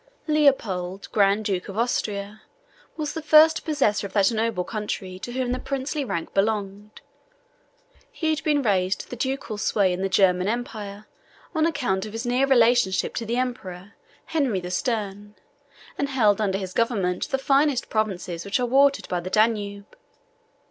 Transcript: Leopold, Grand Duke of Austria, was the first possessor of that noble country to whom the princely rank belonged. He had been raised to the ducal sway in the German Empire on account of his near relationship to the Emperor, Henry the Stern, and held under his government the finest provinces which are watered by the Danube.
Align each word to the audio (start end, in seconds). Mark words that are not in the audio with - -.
Leopold, 0.25 1.07
Grand 1.11 1.45
Duke 1.45 1.69
of 1.69 1.77
Austria, 1.77 2.41
was 2.97 3.13
the 3.13 3.21
first 3.21 3.63
possessor 3.63 4.07
of 4.07 4.13
that 4.13 4.31
noble 4.31 4.63
country 4.63 5.19
to 5.19 5.31
whom 5.31 5.51
the 5.51 5.59
princely 5.59 6.03
rank 6.03 6.33
belonged. 6.33 7.01
He 8.11 8.31
had 8.31 8.43
been 8.43 8.63
raised 8.63 9.01
to 9.01 9.09
the 9.11 9.15
ducal 9.15 9.59
sway 9.59 9.93
in 9.93 10.01
the 10.01 10.09
German 10.09 10.47
Empire 10.47 11.05
on 11.53 11.67
account 11.67 12.07
of 12.07 12.13
his 12.13 12.25
near 12.25 12.47
relationship 12.47 13.13
to 13.17 13.27
the 13.27 13.37
Emperor, 13.37 13.93
Henry 14.25 14.59
the 14.59 14.71
Stern, 14.71 15.35
and 15.99 16.09
held 16.09 16.41
under 16.41 16.57
his 16.57 16.73
government 16.73 17.29
the 17.29 17.37
finest 17.37 17.87
provinces 17.91 18.43
which 18.43 18.59
are 18.59 18.65
watered 18.65 19.07
by 19.07 19.19
the 19.19 19.29
Danube. 19.29 19.95